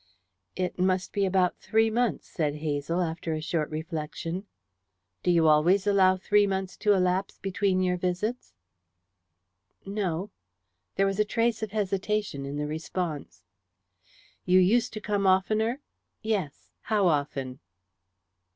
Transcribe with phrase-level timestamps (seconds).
[0.55, 4.47] "It must be about three months," said Hazel, after a short reflection.
[5.21, 8.55] "Do you always allow three months to elapse between your visits?"
[9.85, 10.31] "No."
[10.95, 13.43] There was a trace of hesitation in the response.
[14.43, 15.81] "You used to come oftener?"
[16.23, 17.59] "Yes." "How often?"